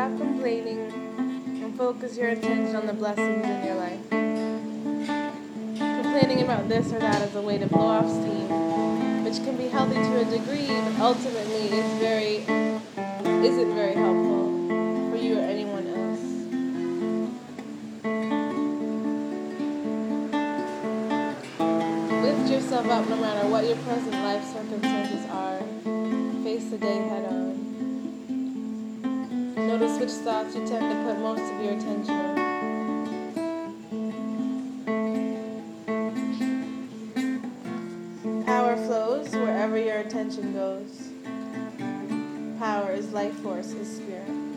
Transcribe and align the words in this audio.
Stop 0.00 0.16
complaining 0.16 0.80
and 1.62 1.76
focus 1.76 2.16
your 2.16 2.28
attention 2.28 2.74
on 2.74 2.86
the 2.86 2.94
blessings 2.94 3.44
in 3.44 3.64
your 3.66 3.74
life. 3.74 4.00
Complaining 5.76 6.40
about 6.40 6.70
this 6.70 6.90
or 6.90 6.98
that 7.00 7.20
is 7.20 7.34
a 7.34 7.42
way 7.42 7.58
to 7.58 7.66
blow 7.66 7.86
off 7.86 8.08
steam, 8.08 8.48
which 9.24 9.44
can 9.44 9.58
be 9.58 9.68
healthy 9.68 9.96
to 9.96 10.20
a 10.20 10.24
degree, 10.24 10.68
but 10.68 11.00
ultimately 11.00 11.68
is 11.78 11.98
very 11.98 12.36
isn't 13.44 13.74
very 13.74 13.92
helpful 13.92 14.48
for 15.10 15.16
you 15.18 15.36
or 15.38 15.42
anyone 15.42 15.86
else. 15.86 16.22
Lift 22.24 22.50
yourself 22.50 22.86
up 22.86 23.06
no 23.06 23.16
matter 23.16 23.46
what 23.50 23.66
your 23.66 23.76
present 23.76 24.14
life 24.14 24.44
circumstances 24.46 25.26
are. 25.30 25.60
Face 26.42 26.70
the 26.70 26.78
day 26.78 26.96
head 27.06 27.26
on. 27.30 27.79
Notice 29.66 29.98
which 30.00 30.10
thoughts 30.10 30.54
you 30.54 30.66
tend 30.66 30.90
to 30.90 30.96
put 31.04 31.18
most 31.20 31.42
of 31.42 31.60
your 31.62 31.74
attention 31.74 32.14
on. 32.14 32.36
Power 38.44 38.76
flows 38.76 39.30
wherever 39.32 39.76
your 39.78 39.98
attention 39.98 40.54
goes. 40.54 41.10
Power 42.58 42.92
is 42.92 43.12
life 43.12 43.34
force, 43.40 43.72
is 43.72 43.96
spirit. 43.96 44.49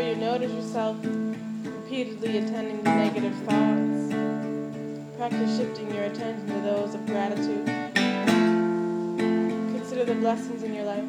Whenever 0.00 0.18
you 0.18 0.26
notice 0.26 0.52
yourself 0.52 0.96
repeatedly 1.62 2.38
attending 2.38 2.82
to 2.82 2.88
negative 2.88 3.34
thoughts, 3.44 4.14
practice 5.18 5.58
shifting 5.58 5.94
your 5.94 6.04
attention 6.04 6.46
to 6.46 6.60
those 6.62 6.94
of 6.94 7.04
gratitude. 7.04 7.66
Consider 9.76 10.06
the 10.06 10.14
blessings 10.14 10.62
in 10.62 10.72
your 10.72 10.84
life. 10.84 11.04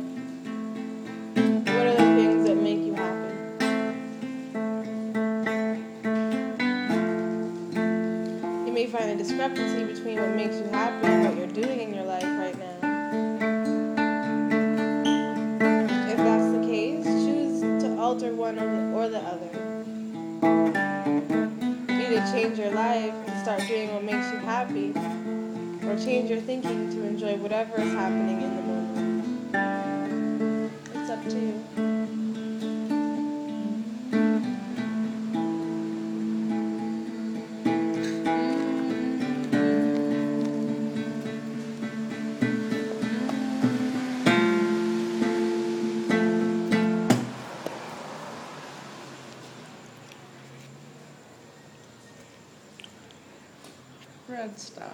What 1.74 1.88
are 1.88 1.94
the 1.94 2.16
things 2.18 2.46
that 2.46 2.56
make 2.56 2.80
you 2.80 2.94
happy? 2.94 3.34
You 8.68 8.74
may 8.74 8.88
find 8.88 9.10
a 9.10 9.16
discrepancy 9.16 9.86
between 9.86 10.20
what 10.20 10.36
makes 10.36 10.58
you 10.58 10.66
happy 10.66 11.08
and 11.08 11.30
what 11.30 11.38
you're 11.38 11.48
doing 11.48 11.80
in 11.80 11.94
your 11.94 12.04
life 12.04 12.26
right 12.26 12.60
now. 12.60 12.71
One 18.72 18.94
or 18.94 19.10
the, 19.10 19.20
other. 19.20 19.50
Either 21.90 22.32
change 22.32 22.58
your 22.58 22.72
life 22.72 23.14
and 23.28 23.42
start 23.42 23.62
doing 23.68 23.94
what 23.94 24.04
makes 24.04 24.32
you 24.32 24.40
happy, 24.40 24.94
or 25.88 25.98
change 25.98 26.30
your 26.30 26.42
thinking 26.42 26.90
to 26.90 27.04
enjoy 27.06 27.36
whatever 27.38 27.80
is 27.82 27.92
happening 27.94 28.42
in 28.42 28.56
the 28.56 28.62
moment. 28.62 28.81
Red 54.32 54.58
stuff. 54.58 54.88